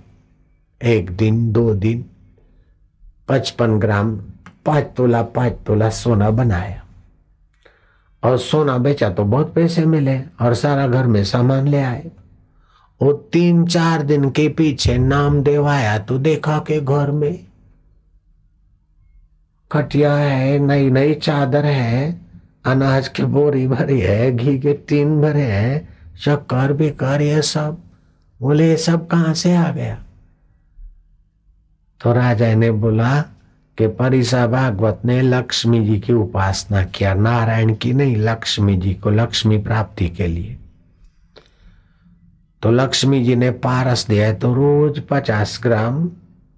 एक 0.81 1.09
दिन, 1.11 1.51
दो 1.51 1.73
दिन, 1.73 2.05
पचपन 3.27 3.79
ग्राम 3.79 4.15
पाँच 4.65 4.85
तोला 4.97 5.21
पाँच 5.21 5.53
तोला 5.67 5.89
सोना 5.89 6.29
बनाया। 6.29 6.81
और 8.23 8.37
सोना 8.37 8.77
बेचा 8.77 9.09
तो 9.09 9.23
बहुत 9.23 9.53
पैसे 9.53 9.85
मिले 9.85 10.19
और 10.41 10.53
सारा 10.53 10.87
घर 10.87 11.05
में 11.05 11.23
सामान 11.23 11.67
ले 11.67 11.81
आए। 11.81 12.11
वो 13.01 13.11
तीन 13.13 13.65
चार 13.65 14.03
दिन 14.03 14.29
के 14.29 14.47
पीछे 14.49 14.97
नाम 14.97 15.41
देवाया 15.43 15.97
तो 15.99 16.17
देखा 16.17 16.57
के 16.59 16.79
घर 16.81 17.11
में 17.11 17.45
खटिया 19.71 20.13
है 20.15 20.59
नई 20.59 20.89
नई 20.89 21.13
चादर 21.13 21.65
है, 21.65 22.21
अनाज 22.65 23.07
की 23.07 23.23
बोरी 23.23 23.67
भरी 23.67 23.99
है, 23.99 24.31
घी 24.31 24.59
के 24.59 24.73
टीन 24.73 25.21
भरे 25.21 25.41
हैं, 25.41 25.97
शक्कर, 26.15 26.73
बेकार, 26.73 27.21
ये 27.21 27.41
सब। 27.41 27.77
बोले, 28.41 28.69
ये 28.69 28.77
सब 28.77 29.07
कहाँ 29.07 29.33
से 29.33 29.55
आ 29.55 29.69
गया? 29.71 29.95
तो 32.01 32.13
राजा 32.13 32.53
ने 32.53 32.71
बोला 32.71 33.21
कि 33.77 33.87
परिसा 33.87 34.47
भागवत 34.47 35.01
ने 35.05 35.21
लक्ष्मी 35.21 35.85
जी 35.85 35.99
की 35.99 36.13
उपासना 36.13 36.83
किया, 36.83 37.13
नारायण 37.13 37.75
की 37.75 37.93
नहीं, 37.93 38.17
लक्ष्मी 38.17 38.77
जी 38.77 38.93
को 38.93 39.09
लक्ष्मी 39.09 39.57
प्राप्ति 39.57 40.09
के 40.09 40.27
लिए। 40.27 40.57
तो 42.61 42.71
लक्ष्मी 42.71 43.23
जी 43.23 43.35
ने 43.35 43.51
पारस 43.51 44.07
दिया 44.07 44.27
है 44.27 44.35
तो 44.35 44.53
रोज 44.53 45.01
पचास 45.09 45.59
ग्राम 45.63 46.09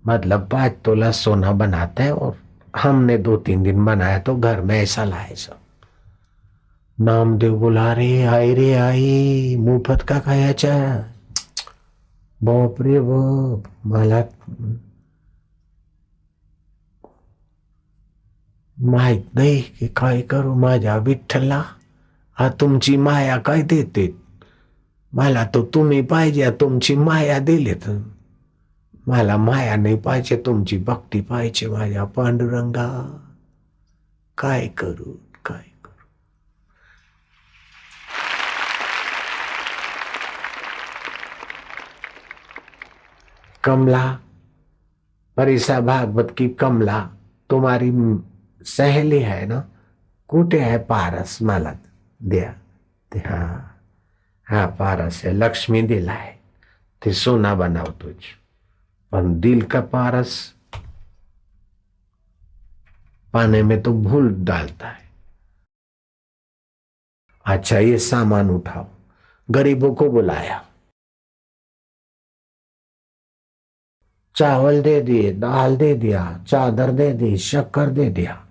मतलब 0.08 0.48
पाँच 0.52 0.74
तोला 0.86 1.12
सोना 1.12 1.52
बनाते 1.52 2.04
हैं 2.04 2.12
और 2.12 2.38
हमने 2.76 3.18
दो 3.18 3.38
तीन 3.38 3.64
दिन 3.64 3.86
बनाया 3.86 4.20
तो 4.20 4.36
घर 4.36 4.62
में 4.62 4.80
ऐसा 4.80 5.04
लाए 5.04 5.36
सब। 5.36 7.04
नामदेव 7.04 7.56
बोला 7.56 7.94
रे 7.94 8.24
आई 8.24 8.54
रे 8.54 8.74
आई 8.74 9.56
मुफत 9.60 10.02
का 10.02 10.20
खाया 10.20 10.46
खायच्या 10.46 10.76
बाप 12.44 12.82
रे 12.82 13.00
बाप, 13.00 13.64
मला 13.86 14.22
नाही 18.78 19.62
की 19.62 19.88
काय 19.88 20.22
करू? 20.22 20.54
माझ्या 20.54 20.98
विठ्ठला 20.98 21.64
हा 22.38 22.50
तुमची 22.50 22.98
माया 22.98 23.38
काय 23.38 23.62
देते? 23.62 24.08
मला 25.14 25.46
तो 25.54 25.64
तुम्ही 25.66 26.02
पाहिजे 26.02 26.52
तुमची 26.52 26.96
माया 26.96 27.40
दिली 27.40 27.74
तर 27.74 27.98
मला 29.08 29.38
माया 29.38 29.76
नाही 29.76 29.96
पाहिजे, 29.96 30.44
तुमची 30.46 30.78
भक्ती 30.78 31.22
पाहिजे 31.22 31.68
माझ्या 31.68 32.04
पांडुरंगा. 32.04 32.88
काय 34.38 34.68
करू? 34.68 35.12
काय 35.46 35.64
करू? 35.84 36.06
कमला, 43.64 44.18
परिसा 45.38 45.80
भागवत 45.80 46.28
की 46.38 46.48
कमला, 46.50 47.08
तुम्हारी 47.50 47.92
सहेली 48.66 49.20
है 49.20 49.46
ना 49.46 49.68
कुठे 50.28 50.60
है 50.60 50.78
पारस 50.78 51.42
मला 51.42 51.72
द्या। 52.24 52.52
ते 53.12 53.20
हा 53.20 53.64
हा, 54.48 54.66
पारस 54.66 55.24
है, 55.24 55.34
लक्ष्मी 55.34 55.82
दिला 55.82 56.14
है। 56.14 56.40
ते 57.02 57.14
सोना 57.14 57.56
बनवतोच 57.56 58.26
पण 59.12 59.40
दिल 59.40 59.62
का 59.62 59.82
पारस 59.82 60.54
पाने 63.34 63.64
में 63.64 63.82
तो 63.82 63.94
भूल 63.94 64.34
डालता 64.46 64.88
है। 64.88 65.06
अच्छा 67.46 67.78
ये 67.78 67.98
सामान 67.98 68.50
उठाओ, 68.50 68.88
गरीबों 69.52 69.96
को 69.96 70.10
बुलाया। 70.10 70.66
चावल 74.36 74.82
दे 74.82 75.02
दिए, 75.02 75.32
दाल 75.34 75.78
दे 75.78 75.94
दिया, 75.96 76.44
चादर 76.48 76.92
दे 76.92 77.14
दी, 77.14 77.38
शक्कर 77.38 77.90
दे 77.90 78.10
दिया। 78.10 78.47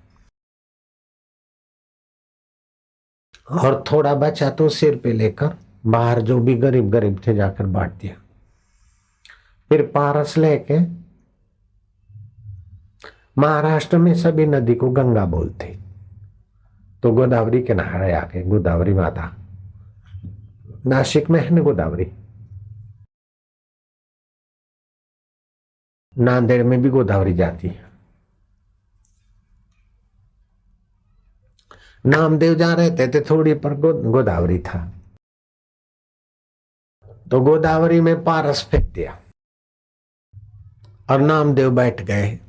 और 3.48 3.82
थोड़ा 3.92 4.14
बचा 4.14 4.50
तो 4.50 4.68
सिर 4.68 4.96
पे 4.96 5.12
लेकर 5.12 5.56
बाहर 5.86 6.20
जो 6.20 6.38
भी 6.38 6.54
गरीब 6.54 6.90
गरीब 6.90 7.20
थे 7.26 7.34
जाकर 7.34 7.66
बांट 7.66 7.92
दिया। 7.92 8.14
फिर 9.70 9.82
पारस 9.86 10.36
लेके 10.38 10.78
महाराष्ट्र 13.38 13.98
में 13.98 14.14
सभी 14.14 14.46
नदी 14.46 14.74
को 14.74 14.90
गंगा 14.90 15.24
बोलते। 15.26 15.66
तो 17.02 17.12
गोदावरी 17.12 17.58
के 17.60 17.66
किनारे 17.66 18.12
आके 18.12 18.42
गोदावरी 18.42 18.94
माता, 18.94 19.32
नासिक 20.86 21.30
में 21.30 21.40
है 21.40 21.50
ना 21.50 21.60
गोदावरी? 21.60 22.06
नांदेड़ 26.16 26.62
में 26.62 26.80
भी 26.82 26.90
गोदावरी 26.90 27.34
जाती 27.34 27.68
है। 27.68 27.85
नामदेव 32.06 32.54
जा 32.54 32.74
रहते 32.74 33.08
थे 33.08 33.20
तो 33.20 33.34
थोड़ी 33.34 33.54
पर 33.54 33.74
गोदावरी 34.10 34.58
था। 34.58 34.92
तो 37.30 37.40
गोदावरी 37.40 38.00
में 38.00 38.24
पारस 38.24 38.68
फेंक 38.70 38.92
दिया। 38.92 39.18
और 41.10 41.20
नामदेव 41.20 41.70
बैठ 41.70 42.02
गए। 42.02 42.40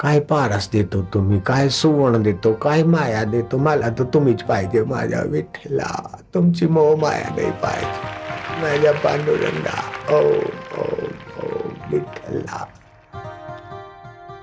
काय 0.00 0.20
पारस 0.20 0.68
देतो 0.70 1.02
तुम्ही? 1.02 1.40
काय 1.40 1.68
सुवर्ण 1.68 2.22
देतो? 2.22 2.54
काय 2.54 2.82
माया 2.82 3.24
देतो? 3.24 3.58
मला 3.58 3.90
तर 3.90 4.04
तुम्हीच 4.04 4.42
पाहिजे, 4.42 4.84
माझ्या 4.84 5.22
विठ्ठला। 5.22 6.22
तुमची 6.34 6.66
मोह 6.66 6.96
माया 6.96 7.28
नाही 7.28 7.50
पाहिजे। 7.50 8.16
माझ्या 8.62 8.92
पांडुरंगा। 8.92 9.80
ओम 10.16 11.90
विठ्ठला। 11.92 12.68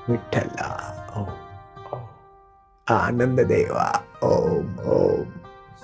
विठ्ठला। 0.10 0.90
ओम 0.90 1.00
ओम 1.00 1.03
आनंद 2.92 3.40
देवा 3.48 3.86
ओम 4.24 4.80
ओम 4.94 5.24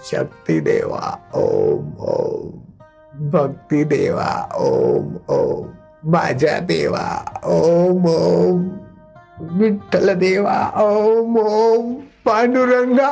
शक्ती 0.10 0.60
देवा 0.62 1.02
ओम 1.42 1.92
ओम 2.14 3.30
भक्ती 3.32 3.84
देवा 3.94 4.28
ओम 4.66 5.16
ओम 5.36 5.68
माझ्या 6.12 6.60
देवा 6.72 7.06
ओम 7.56 8.06
ओम 8.10 8.68
विठ्ठल 9.60 10.14
देवा 10.20 10.58
ओम 10.84 11.38
ओम 11.40 11.94
पांडुरंगा 12.26 13.10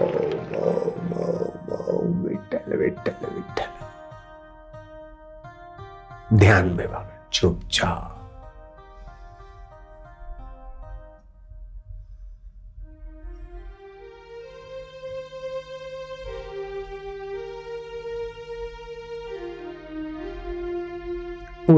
ओम 0.00 0.54
ओम 0.64 1.12
ओम 1.24 1.72
ओम 1.78 2.22
विठ्ठल 2.26 2.76
विठ्ठल 2.82 3.26
विठ्ठल 3.34 3.76
ध्यान 6.38 6.72
में 6.76 6.86
भाग 6.92 7.10
चुपचाप 7.32 8.16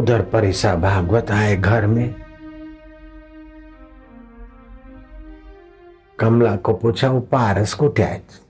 उधर 0.01 0.23
परिसा 0.23 0.75
भागवत 0.77 1.31
आए 1.31 1.57
घर 1.57 1.87
में। 1.87 2.15
कमला 6.19 6.55
को 6.57 6.73
पूछा 6.75 7.09
पारस 7.33 7.75
कुठे 7.75 8.03
आहेत 8.03 8.41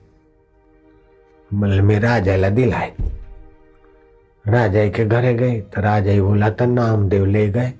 म्हणलं 1.51 1.83
मी 1.83 1.99
राजाला 1.99 2.49
दिलाय 2.49 2.91
राजाई 4.45 4.89
के 4.89 5.05
घरे 5.05 5.33
गए 5.33 5.59
तो 5.61 5.81
राजाई 5.81 6.19
बोला 6.21 6.49
तर 6.49 6.65
नामदेव 6.67 7.25
ले 7.25 7.47
गए। 7.49 7.71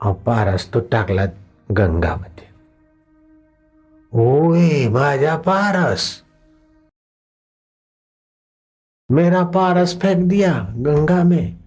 और 0.00 0.14
पारस 0.26 0.68
तो 0.72 0.80
टाकला 0.80 1.24
गंगामध्ये 1.70 2.48
ओए 4.12 4.88
माझा 4.88 5.36
पारस! 5.36 6.22
मेरा 9.10 9.42
पारस 9.54 9.98
फेंक 10.00 10.28
दिया 10.28 10.52
गंगा 10.76 11.22
में। 11.24 11.59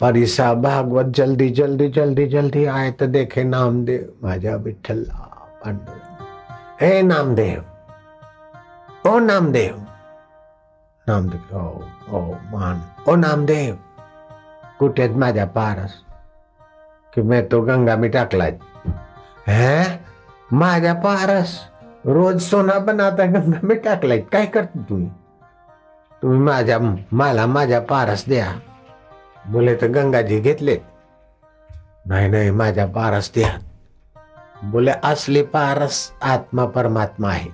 परिसा 0.00 0.54
भागवत 0.54 1.06
जल्दी 1.06 1.48
जल्दी 1.48 1.88
जल्दी 1.88 2.26
जल्दी 2.26 2.64
आए 2.64 2.90
तो 2.90 3.06
देखे 3.06 3.44
नामदेव। 3.44 4.28
विठ्ठला 4.56 5.48
पांडुरंग। 5.64 6.26
हे 6.80 7.02
नामदेव। 7.02 7.64
ओ, 9.10 9.18
नामदेव। 9.18 9.86
नामदेव, 11.08 11.56
ओ 11.56 11.80
ओ, 12.16 12.34
मान। 12.34 12.82
ओ, 13.08 13.14
नामदेव। 13.14 13.78
कुठे 14.78 15.02
आहेत 15.02 15.16
माझ्या 15.16 15.46
पारस? 15.46 15.94
की 17.14 17.22
मैं 17.22 17.48
तो 17.48 17.62
गंगा 17.62 17.96
में 17.96 18.10
हे? 19.48 19.98
माझ्या 20.52 20.94
पारस? 20.94 21.68
रोज 22.06 22.42
सोना 22.42 22.78
बनाता 22.78 23.24
गंगा 23.24 23.60
में 23.64 23.78
टाकलाय. 23.78 24.18
काय 24.18 24.46
पारस 27.80 28.24
द्या. 28.28 28.60
बोले 29.48 29.74
तर 29.74 29.86
गंगाजी 29.86 30.40
घेतले 30.40 30.76
नाही 32.06 32.28
नाही 32.28 32.50
माझ्या 32.50 32.86
पारस 32.86 33.30
द्या 33.34 33.50
बोले 34.62 34.92
असली 35.04 35.42
पारस 35.42 36.10
आत्मा 36.22 36.64
परमात्मा 36.64 37.32
है 37.32 37.48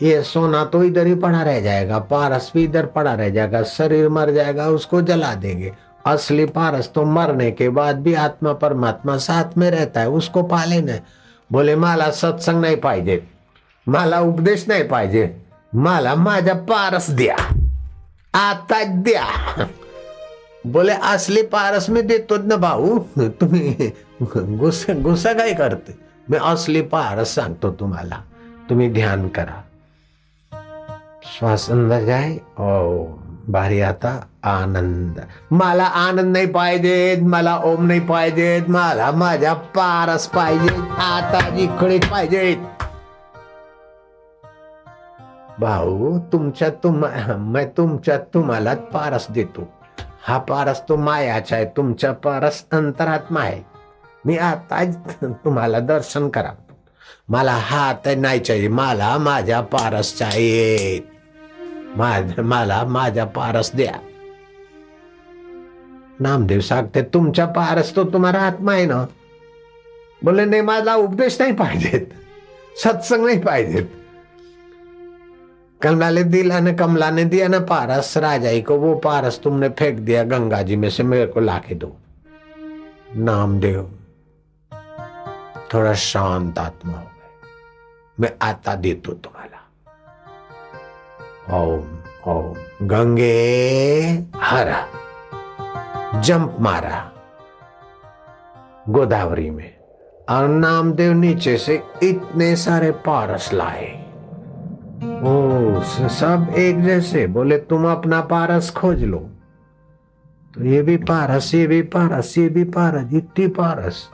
ये 0.00 0.22
सोना 0.22 0.64
तो 0.64 0.82
इधर 0.82 1.06
ही 1.06 1.14
पड़ा 1.14 1.42
रह 1.44 1.60
जाएगा 1.60 1.98
पारस 2.10 2.50
भी 2.54 2.62
इधर 2.64 2.86
पड़ा 2.86 3.14
रह 3.14 3.28
जाएगा 3.28 3.62
शरीर 3.66 4.08
मर 4.08 4.30
जाएगा 4.30 4.66
उसको 4.68 5.00
जला 5.00 5.34
देंगे 5.34 5.72
असली 6.06 6.44
पारस 6.46 6.90
तो 6.94 7.04
मरने 7.04 7.50
के 7.50 7.68
बाद 7.68 8.02
भी 8.02 8.14
आत्मा 8.14 8.52
परमात्मा 8.52 9.16
साथ 9.18 9.56
में 9.58 9.70
रहता 9.70 10.00
है 10.00 10.08
उसको 10.10 10.42
पाले 10.42 10.80
न 10.80 10.98
बोले 11.50 11.74
मला 11.76 12.10
सत्संग 12.10 12.60
नाही 12.60 12.76
पाहिजे 12.76 13.22
मला 13.86 14.20
उपदेश 14.20 14.66
नाही 14.68 14.82
पाहिजे 14.88 15.28
मला 15.72 16.14
माझ्या 16.14 16.54
पारस 16.68 17.10
द्या 17.10 17.36
आता 18.34 18.82
द्या 19.02 19.24
बोले 20.72 20.92
असली 21.12 21.42
पारस 21.46 21.88
मी 21.90 22.00
देतो 22.02 22.36
ना 22.42 22.56
भाऊ. 22.56 22.98
तुम्ही 23.40 23.90
गुस्सा 24.60 24.92
गुस्सा 25.02 25.32
काय 25.32 25.52
करते. 25.54 25.96
मी 26.30 26.36
असली 26.42 26.80
पारस 26.92 27.34
सांगतो 27.34 27.70
तुम्हाला. 27.80 28.20
तुम्ही 28.70 28.88
ध्यान 28.92 29.28
करा. 29.36 29.60
श्वास 31.38 31.70
अंदर 31.70 32.04
जाय 32.04 32.36
ओ 32.58 33.04
भारी 33.48 33.80
आता 33.80 34.18
आनंद. 34.44 35.20
मला 35.50 35.84
आनंद 35.84 36.32
नाही 36.32 36.46
पाहिजे 36.52 37.16
मला 37.22 37.56
ओम 37.64 37.86
नाही 37.86 38.00
पाहिजे 38.06 38.64
मला 38.68 39.10
माझ्या 39.10 39.52
पारस 39.76 40.26
पाहिजे 40.28 40.74
आता 41.02 41.48
जिकडे 41.56 41.98
पाहिजे 42.10 42.54
भाऊ 45.60 46.18
तुमच्या 46.32 46.68
तुम 46.84 47.04
मैं 47.52 47.66
तुमच्या 47.76 48.18
तुम्हाला 48.34 48.74
पारस 48.92 49.26
देतो. 49.30 49.68
हा 50.26 50.38
पारस 50.38 50.80
तो 50.88 50.96
मायाचा 50.96 51.56
आहे 51.56 51.64
तुमचा 51.64 52.12
पारस 52.12 52.64
अंतरात्मा 52.72 53.40
आहे. 53.40 53.62
मी 54.24 54.36
आताच 54.36 54.96
तुम्हाला 55.22 55.80
दर्शन 55.80 56.28
करा. 56.28 56.50
मला 57.28 57.52
हात 57.52 58.08
नाही 58.16 58.68
मला 58.68 59.18
माझ्या 59.18 59.60
पारस 59.60 60.18
चाहिए 60.18 61.00
माझ 61.96 62.38
मला 62.38 62.84
माझ्या 62.84 63.24
पारस 63.24 63.70
द्या. 63.74 63.92
नामदेव 66.20 66.60
सांगते 66.60 67.02
तुमच्या 67.02 67.46
पारस 67.46 67.96
तो 67.96 68.04
तुम्हाला 68.04 68.38
आत्मा 68.38 68.72
आहे 68.72 68.86
ना? 68.86 69.06
बोले 70.22 70.44
नाही 70.44 70.62
माझा 70.62 70.94
उपदेश 70.94 71.40
नाही 71.40 71.52
पाहिजेत. 71.52 72.06
सत्संग 72.84 73.24
नाही 73.26 73.40
पाहिजेत. 73.40 73.84
कमला 75.82 76.10
ने 76.10 76.24
दिला 76.24 76.60
ने 76.60 76.74
कमला 76.74 77.10
ने 77.10 77.24
दिया 77.24 77.48
ना, 77.48 77.60
पारस 77.60 78.16
राजाई 78.16 78.62
को, 78.62 78.76
वो 78.76 78.94
पारस 78.94 79.40
तुमने 79.44 79.68
फेंक 79.68 79.98
दिया, 79.98 80.22
गंगा 80.22 80.62
जी 80.62 80.76
में 80.76 80.90
से 80.90 81.02
मेरे 81.02 81.26
को 81.26 81.40
लाके 81.40 81.74
दो। 81.74 81.96
नामदेव 83.16 83.98
थोड़ा 85.74 85.94
शांत 85.94 86.58
आत्मा 86.58 86.92
हो 86.92 86.98
गए। 86.98 87.28
मैं 88.20 88.32
आता 88.42 88.74
देतो 88.74 89.12
तुम्हाला। 89.12 89.62
ओम 91.62 91.98
ओम, 92.32 92.54
गंगे 92.82 94.24
हरा, 94.36 94.86
जंप 96.20 96.56
मारा, 96.60 97.12
गोदावरी 98.88 99.50
में। 99.50 99.76
और 100.30 100.48
नामदेव 100.48 101.12
नीचे 101.12 101.58
से 101.58 101.82
इतने 102.02 102.56
सारे 102.56 102.90
पारस 102.90 103.52
लाए। 103.52 104.05
ओ 104.96 105.80
सब 106.08 106.52
एक 106.56 106.82
जैसे। 106.82 107.26
बोले, 107.26 107.58
तुम 107.58 107.86
अपना 107.86 108.20
पारस 108.20 108.70
खोज 108.70 109.04
लो। 109.04 109.30
तो 110.54 110.64
ये 110.64 110.82
भी 110.82 110.96
पारस, 110.96 111.54
ये 111.54 111.66
भी 111.66 111.82
पारस, 111.82 112.38
ये 112.38 112.48
भी 112.48 112.64
पारस, 112.64 113.12
इतनी 113.12 113.46
पारस। 113.48 114.08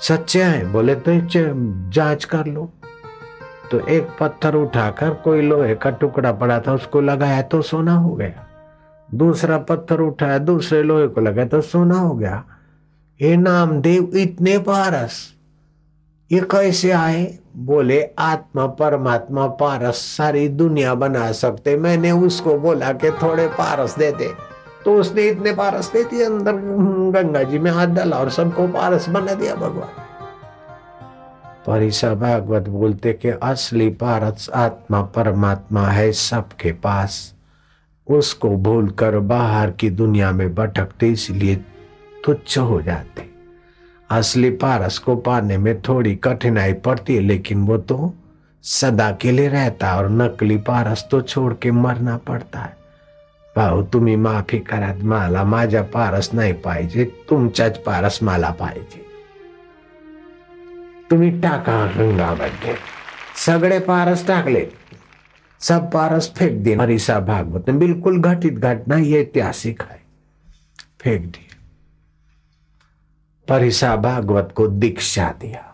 सच्चे 0.00 0.42
हैं। 0.42 0.72
बोले 0.72 0.94
तो 0.94 1.12
जाँच 1.90 2.24
कर 2.24 2.46
लो। 2.46 2.72
तो 3.70 3.80
एक 3.80 4.08
पत्थर 4.20 4.54
उठाकर 4.54 5.10
कोई 5.10 5.42
लोहे 5.42 5.74
का 5.74 5.90
टुकड़ा 5.90 6.32
पड़ा 6.32 6.60
था, 6.60 6.72
उसको 6.72 7.00
लगाया 7.00 7.42
तो 7.42 7.62
सोना 7.62 7.94
हो 7.94 8.14
गया। 8.14 8.46
दूसरा 9.14 9.58
पत्थर 9.58 10.00
उठाया, 10.00 10.38
दूसरे 10.38 10.82
लोहे 10.82 11.08
को 11.08 11.20
लगाया 11.20 11.48
तो 11.48 11.60
सोना 11.60 11.98
हो 11.98 12.14
गया। 12.14 12.44
हे 13.20 13.36
नामदेव 13.36 14.10
इतने 14.14 14.58
पारस। 14.58 15.37
ये 16.32 16.40
कैसे 16.40 16.90
आए? 16.90 17.38
बोले, 17.56 18.10
आत्मा 18.18 18.66
परमात्मा 18.66 19.46
पारस, 19.46 19.94
सारी 19.94 20.48
दुनिया 20.48 20.94
बना 20.94 21.32
सकते। 21.32 21.76
मैंने 21.76 22.10
उसको 22.10 22.58
बोला 22.58 22.92
कि 22.92 23.10
थोड़े 23.10 23.46
पारस 23.46 23.98
दे 23.98 24.12
दे। 24.12 24.32
तो 24.84 24.96
उसने 24.96 25.28
इतने 25.28 25.52
पारस 25.52 25.92
दे 25.92 26.04
दिए, 26.04 26.24
अंदर 26.24 26.52
गंगा 27.10 27.42
जी 27.42 27.58
में 27.58 27.70
हाथ 27.70 27.86
डाला 27.86 28.16
और 28.16 28.30
सबको 28.30 28.68
पारस 28.68 29.08
बना 29.08 29.34
दिया 29.34 29.54
भगवान। 29.54 29.88
परिसा 31.66 32.14
भागवत 32.14 32.68
बोलते 32.68 33.12
कि 33.12 33.28
असली 33.28 33.88
पारस 33.88 34.50
आत्मा 34.54 35.02
परमात्मा 35.02 35.88
है 35.88 36.12
सबके 36.12 36.72
पास। 36.72 37.34
उसको 38.10 38.50
भूलकर 38.50 39.18
बाहर 39.18 39.70
की 39.70 39.90
दुनिया 39.90 40.32
में 40.32 40.54
भटकते, 40.54 41.08
इसलिए 41.08 41.56
तुच्छ 42.24 42.58
हो 42.58 42.82
जाते। 42.82 43.27
असली 44.10 44.50
पारस 44.50 44.98
को 44.98 45.14
पाने 45.16 45.56
में 45.58 45.80
थोड़ी 45.82 46.14
कठिनाई 46.16 46.72
पड़ती 46.74 47.14
है, 47.14 47.20
लेकिन 47.20 47.64
वो 47.66 47.76
तो 47.78 48.14
सदा 48.64 49.10
के 49.12 49.30
लिए 49.30 49.48
रहता 49.48 49.96
और 49.96 50.08
नकली 50.10 50.56
पारस 50.58 51.06
तो 51.10 51.20
छोड़ 51.22 51.52
के 51.54 51.70
मरना 51.70 52.16
पड़ता 52.28 52.60
है। 52.60 52.76
भाऊ 53.56 53.82
तुम्ही 53.82 54.16
माफ़ी 54.16 54.58
करा 54.60 54.94
मला, 55.02 55.44
माझ्या 55.44 55.82
पारस 55.94 56.30
नाही 56.34 56.52
पाहिजे 56.64 57.04
तुमच्याच 57.28 57.78
पारस 57.78 58.18
मला 58.22 58.50
पाहिजे। 58.50 59.04
तुम्ही 61.10 61.30
टाका 61.40 61.84
गंगामध्ये 61.88 62.74
सगळे 63.36 63.78
पारस 63.80 64.26
टाकले। 64.26 64.66
सब 65.60 65.90
पारस 65.92 66.32
फेंक 66.36 66.62
दिए 66.62 66.74
हरिसा 66.76 67.18
भागवत 67.20 67.70
बिल्कुल 67.70 68.20
घटित 68.20 68.58
घटना 68.60 68.96
ऐतिहासिक 69.16 69.82
है 69.82 70.00
फेंक 71.00 71.20
दिए 71.22 71.47
परिसा 73.48 73.94
भागवत 73.96 74.52
को 74.56 74.66
दीक्षा 74.68 75.32
दिया 75.40 75.64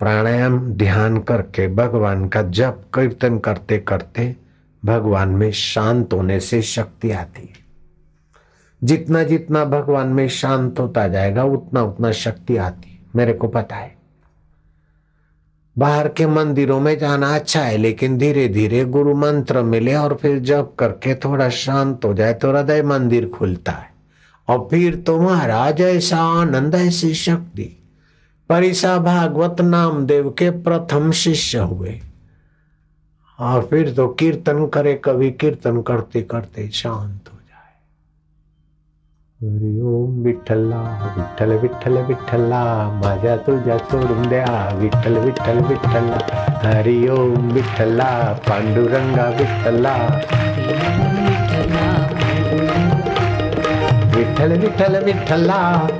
प्राणायाम 0.00 0.58
ध्यान 0.74 1.18
करके 1.18 1.66
भगवान 1.74 2.28
का 2.28 2.42
जप 2.42 2.82
कीर्तन 2.94 3.38
करते 3.38 3.78
करते 3.78 4.34
भगवान 4.84 5.28
में 5.28 5.50
शांत 5.52 6.12
होने 6.12 6.38
से 6.40 6.60
शक्ति 6.62 7.10
आती 7.10 7.48
जितना 8.82 9.22
जितना 9.22 9.64
भगवान 9.64 10.08
में 10.08 10.28
शांत 10.28 10.78
होता 10.78 11.06
जाएगा 11.08 11.44
उतना 11.44 11.82
उतना 11.82 12.12
शक्ति 12.12 12.56
आती 12.56 12.98
मेरे 13.16 13.32
को 13.32 13.48
पता 13.48 13.76
है 13.76 13.94
बाहर 15.78 16.08
के 16.08 16.26
मंदिरों 16.26 16.78
में 16.80 16.98
जाना 16.98 17.34
अच्छा 17.34 17.62
है 17.62 17.76
लेकिन 17.76 18.18
धीरे 18.18 18.48
धीरे 18.48 18.84
गुरु 18.84 19.14
मंत्र 19.14 19.62
मिले 19.62 19.94
और 19.94 20.14
फिर 20.22 20.38
जप 20.38 20.74
करके 20.78 21.14
थोड़ा 21.14 21.48
शांत 21.48 22.04
हो 22.04 22.14
जाए 22.14 22.34
तो 22.34 22.52
हृदय 22.52 22.82
मंदिर 22.82 23.28
खुलता 23.28 23.72
है 23.72 23.95
और 24.48 24.68
फिर 24.70 24.96
तो 24.96 25.20
महाराज 25.20 25.80
ऐसा 25.80 26.18
आनंद 26.40 26.74
ऐसी 26.74 27.14
शक्ति 27.14 27.82
परिसा 28.48 28.98
भागवत 28.98 29.60
नामदेव 29.60 30.30
के 30.30 30.50
प्रथम 30.50 31.10
शिष्य 31.10 31.58
हुए। 31.58 32.00
और 33.38 33.62
फिर 33.62 33.92
तो 33.94 34.08
कीर्तन 34.08 34.66
करे, 34.66 35.00
कभी 35.04 35.30
कीर्तन 35.30 35.82
करते 35.82 36.22
करते 36.22 36.68
शांत 36.68 37.28
हो 37.32 37.38
जाए। 37.48 37.72
ओम 39.82 40.22
विठ्ठला, 40.22 40.80
विठ्ठल 41.16 41.52
विठ्ठल, 41.52 41.98
विठ्ठला, 41.98 42.62
माझ्या 43.04 43.36
तुझ्या 43.36 43.78
सोडून 43.78 44.28
द्या। 44.28 44.72
विठ्ठल 44.74 45.18
विठ्ठल, 45.18 45.58
विठ्ठला 45.60 46.18
हरि 46.62 47.08
पांडुरंगा 48.48 49.28
विठ्ठला। 49.28 49.96
विठ्ठल 54.38 54.52
विठ्ठल 54.62 54.96
विठ्ठला 55.04 55.54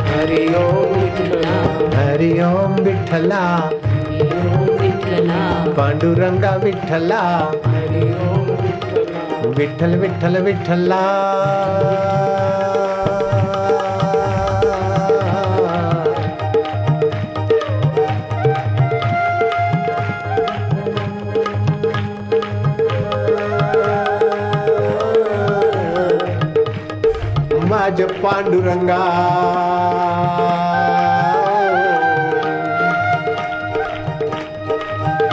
हरि 0.09 0.46
ओम 0.57 1.05
हरि 1.94 2.31
ओम 2.44 2.75
विठ्ठला 2.85 3.40
पांडुरंगा 5.77 6.55
विठ्ठला 6.64 7.20
विठ्ठल 9.59 9.94
विठ्ठल 10.01 10.37
विठ्ठला 10.44 11.03
माझ 28.37 28.44
पांडुरंगा 28.44 28.96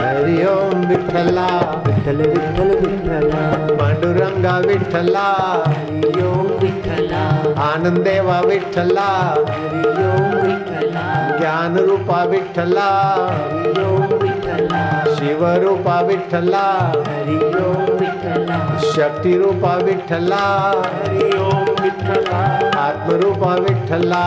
हरि 0.00 0.36
ओम 0.52 0.84
विठ्ठला 0.88 1.46
विठ्ठल 1.86 2.20
विठ्ठल 2.28 2.70
विठ्ठला 2.82 3.42
पांडुरंगा 3.80 4.56
विठ्ठला 4.66 5.26
हरि 5.66 6.22
ओम 6.28 6.46
विठ्ठला 6.62 7.22
आनंदेवा 7.64 8.40
विठ्ठला 8.46 9.08
हरि 9.48 9.92
ओम 10.06 10.30
विठ्ठला 10.46 11.04
ज्ञान 11.38 11.76
रूपा 11.88 12.24
विठ्ठला 12.30 12.88
हरि 13.30 13.84
ओम 13.84 14.06
विठ्ठला 14.22 14.82
शिवरूपा 15.18 16.00
विठ्ठला 16.08 16.64
हरि 17.08 17.38
ओम 17.64 17.84
विठ्ठला 18.00 18.58
शक्ती 18.94 19.36
रूपा 19.38 19.76
विठ्ठला 19.84 20.42
हरि 20.84 21.30
ओम 21.38 21.63
विठ्ठला। 21.84 22.42
आत्मरूपा 22.80 23.54
विठ्ठला। 23.54 24.24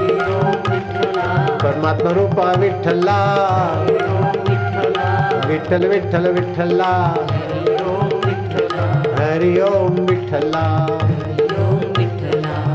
हरि 0.00 0.38
परमात्मा 1.62 2.10
रूपा 2.10 2.52
विठला 2.60 3.18
विठल 5.48 5.86
विठल 5.88 6.26
विठला 6.34 6.92
हरि 9.18 9.52
ओम 9.62 9.94
विठ्ठला। 10.08 10.64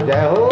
जय 0.07 0.25
हो। 0.29 0.50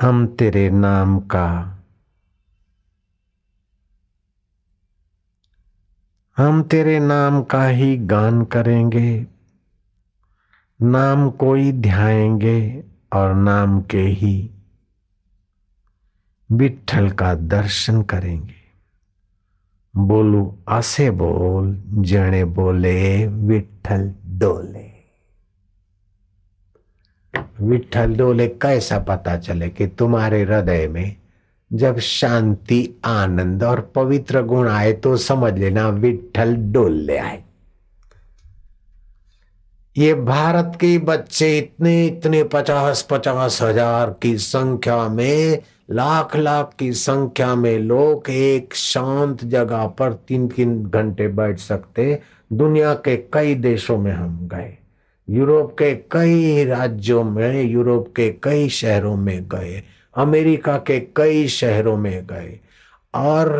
हम 0.00 0.26
तेरे 0.26 0.70
नाम 0.70 1.18
का। 1.18 1.78
हम 6.36 6.62
तेरे 6.62 6.98
नाम 6.98 7.42
का 7.42 7.66
ही 7.66 7.96
गान 7.96 8.44
करेंगे। 8.44 9.35
नाम 10.82 11.30
कोई 11.30 11.72
ध्याएँगे 11.72 12.84
और 13.12 13.34
नाम 13.34 13.80
के 13.80 13.98
ही 13.98 14.50
विठल 16.52 17.10
का 17.10 17.34
दर्शन 17.34 18.02
करेंगे। 18.02 18.54
बोलू, 19.96 20.58
आसे 20.68 21.10
बोल 21.10 21.82
जने 21.90 22.44
बोले 22.44 23.26
विठल 23.26 24.14
डोले। 24.26 24.96
विठल 27.60 28.16
डोले, 28.16 28.48
कैसा 28.48 28.98
पता 28.98 29.36
चले 29.36 29.68
कि 29.68 29.86
तुम्हारे 29.86 30.42
हृदय 30.42 30.88
में 30.88 31.16
जब 31.72 31.98
शांति, 31.98 32.90
आनंद 33.04 33.62
और 33.62 33.92
पवित्र 33.94 34.42
गुण 34.42 34.68
आए 34.68 34.92
तो 34.92 35.16
समझ 35.16 35.58
लेना 35.58 35.88
विठल 35.88 36.56
डोले 36.56 37.18
आए। 37.18 37.45
ये 39.98 40.14
भारत 40.14 40.72
के 40.80 40.98
बच्चे 40.98 41.58
इतने 41.58 42.06
इतने 42.06 42.44
पचास 42.44 43.06
पचास 43.10 43.62
हज़ार 43.62 44.16
की 44.22 44.38
संख्या 44.38 45.08
में 45.08 45.62
लाख 45.90 46.36
लाख 46.36 46.74
की 46.78 46.92
संख्या 46.92 47.54
में 47.54 47.78
लोग 47.78 48.30
एक 48.30 48.74
शांत 48.74 49.44
जगह 49.44 49.86
पर 49.86 50.12
तीन 50.12 50.48
तीन 50.48 50.84
घंटे 50.84 51.28
बैठ 51.28 51.58
सकते। 51.58 52.20
दुनिया 52.52 52.94
के 52.94 53.16
कई 53.16 53.54
देशों 53.54 53.98
में 53.98 54.12
हम 54.12 54.48
गए। 54.52 54.78
यूरोप 55.30 55.72
के 55.72 55.94
कई 55.94 56.64
राज्यों 56.64 57.24
में, 57.24 57.62
यूरोप 57.62 58.08
के 58.16 58.30
कई 58.42 58.68
शहरों 58.68 59.16
में 59.16 59.48
गए। 59.48 59.82
अमेरिका 60.16 60.76
के 60.76 61.00
कई 61.00 61.48
शहरों 61.48 61.96
में 61.96 62.26
गए। 62.26 62.60
और 63.14 63.50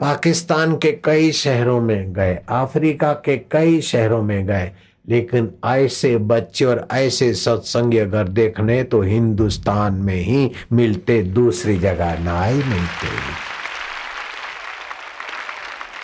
पाकिस्तान 0.00 0.76
के 0.76 0.92
कई 0.92 1.32
शहरों 1.32 1.80
में 1.80 2.12
गए। 2.12 2.38
अफ्रीका 2.48 3.12
के 3.12 3.36
कई 3.36 3.80
शहरों 3.80 4.22
में 4.22 4.46
गए। 4.46 4.72
लेकिन 5.08 5.50
ऐसे 5.64 6.16
बच्चे 6.16 6.64
और 6.64 6.86
ऐसे 6.92 7.34
सत्संग 7.34 7.94
अगर 7.94 8.28
देखने 8.28 8.82
तो 8.84 9.02
हिंदुस्तान 9.02 9.94
में 9.94 10.14
ही 10.14 10.50
मिलते, 10.72 11.22
दूसरी 11.22 11.78
जगह 11.78 12.18
ना 12.18 12.44
ही 12.44 12.62
मिलते। 12.64 13.08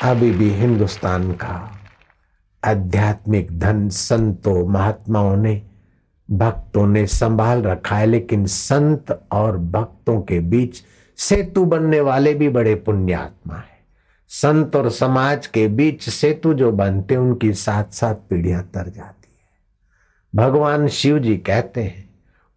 अभी 0.03 0.31
भी 0.31 0.51
हिंदुस्तान 0.51 1.33
का 1.33 1.77
आध्यात्मिक 2.65 3.59
धन 3.59 3.89
संतों, 3.89 4.69
महात्माओं 4.69 5.37
ने, 5.37 5.63
भक्तों 6.29 6.87
ने 6.87 7.07
संभाल 7.07 7.63
रखा 7.63 7.97
है, 7.97 8.07
लेकिन 8.07 8.47
संत 8.47 9.27
और 9.33 9.57
भक्तों 9.57 10.21
के 10.21 10.41
बीच 10.41 10.83
सेतु 11.19 11.65
बनने 11.65 12.01
वाले 12.01 12.35
भी 12.35 12.49
बड़े 12.49 12.75
पुण्यात्मा 12.75 13.55
है। 13.55 13.70
संत 14.33 14.77
और 14.77 14.91
समाज 14.91 15.47
के 15.47 15.69
बीच 15.69 16.09
सेतु 16.09 16.55
जो 16.55 16.73
बनते 16.73 17.17
उनकी 17.17 17.53
साथ 17.53 17.85
साथ 17.85 18.15
पीढ़ियाँ 18.15 18.63
तर 18.63 18.89
जाती 18.89 19.29
है। 19.33 19.49
भगवान 20.35 20.89
शिव 20.89 21.19
जी 21.19 21.37
कहते 21.37 21.83
हैं, 21.83 22.11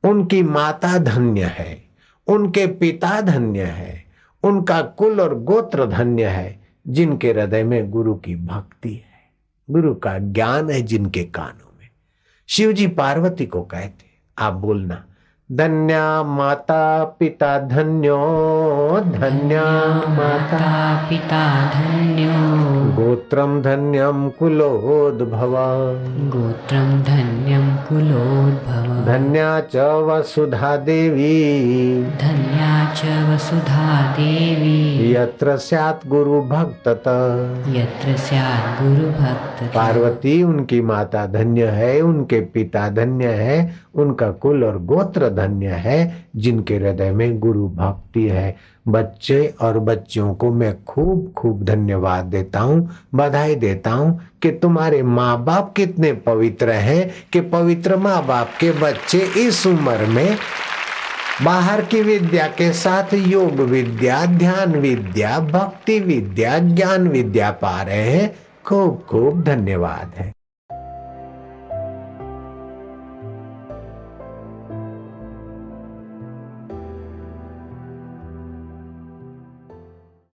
उनकी 0.03 0.43
माता 0.43 0.97
धन्य 0.97 1.43
है, 1.43 1.83
उनके 2.27 2.67
पिता 2.67 3.21
धन्य 3.21 3.63
है, 3.63 4.05
उनका 4.43 4.81
कुल 4.81 5.21
और 5.21 5.39
गोत्र 5.39 5.85
धन्य 5.85 6.25
है, 6.25 6.61
जिनके 6.87 7.31
हृदय 7.31 7.63
में 7.63 7.91
गुरु 7.91 8.15
की 8.15 8.35
भक्ति 8.35 8.93
है, 8.93 9.31
गुरु 9.69 9.95
का 9.95 10.17
ज्ञान 10.17 10.69
है 10.69 10.81
जिनके 10.81 11.23
कानों 11.23 11.79
में। 11.79 11.89
शिव 12.47 12.71
जी 12.71 12.87
पार्वती 12.87 13.45
को 13.45 13.61
कहते 13.61 14.05
आप 14.37 14.53
बोलना 14.53 15.05
धन्या 15.55 16.23
माता 16.23 17.03
पिता 17.19 17.59
धन्यो 17.59 18.17
धन्या 18.99 19.63
माता। 20.09 20.95
पिता 21.09 21.65
धन्यो। 21.65 22.63
गोत्रम 22.91 23.61
धन्यम 23.61 24.29
कुलोद्भव। 24.29 25.53
गोत्रं 26.29 27.01
धन्यं 27.01 27.75
कुलोद्भव। 27.75 29.05
धन्या 29.05 29.59
च 29.59 29.75
वसुधा 29.75 30.77
देवी। 30.77 32.03
धन्या 32.03 32.93
च 32.93 33.01
वसुधा 33.29 34.11
देवी। 34.11 35.11
यत्र 35.11 35.57
स्यात् 35.57 36.07
गुरु 36.07 36.41
भक्तत। 36.41 37.03
यत्र 37.67 38.17
स्यात् 38.17 38.83
गुरुभक्त 38.83 39.63
पार्वती 39.63 40.43
उनकी 40.43 40.81
माता 40.81 41.25
धन्य 41.25 41.65
है 41.65 42.01
उनके 42.01 42.41
पिता 42.41 42.89
धन्य 42.89 43.27
है 43.27 43.82
उनका 43.95 44.31
कुल 44.31 44.63
और 44.63 44.83
गोत्र 44.83 45.29
धन्य 45.29 45.67
है, 45.67 46.25
जिनके 46.35 46.75
हृदय 46.75 47.11
में 47.11 47.39
गुरु 47.39 47.67
भक्ति 47.67 48.27
है। 48.27 48.55
बच्चे 48.87 49.53
और 49.61 49.79
बच्चियों 49.79 50.33
को 50.33 50.51
मैं 50.51 50.83
खूब 50.83 51.33
खूब 51.37 51.63
धन्यवाद 51.63 52.25
देता 52.25 52.59
हूँ, 52.59 52.89
बधाई 53.15 53.55
देता 53.55 53.91
हूँ 53.91 54.19
कि 54.41 54.51
तुम्हारे 54.51 55.03
माँ 55.03 55.43
बाप 55.43 55.73
कितने 55.73 56.13
पवित्र 56.13 56.71
हैं, 56.71 57.11
कि 57.33 57.41
पवित्र 57.41 57.97
माँ 57.97 58.25
बाप 58.25 58.49
के 58.59 58.71
बच्चे 58.71 59.19
इस 59.19 59.67
उम्र 59.67 60.05
में 60.05 60.37
बाहर 61.45 61.81
की 61.81 62.01
विद्या 62.01 62.47
के 62.47 62.73
साथ 62.73 63.13
योग 63.13 63.51
विद्या, 63.51 64.25
ध्यान 64.25 64.75
विद्या, 64.75 65.39
भक्ति 65.39 65.99
विद्या, 65.99 66.59
ज्ञान 66.59 67.07
विद्या 67.07 67.51
पा 67.51 67.81
रहे 67.81 68.11
हैं। 68.11 68.35
खूब 68.65 69.05
खूब 69.09 69.43
धन्यवाद 69.43 70.11
है। 70.17 70.33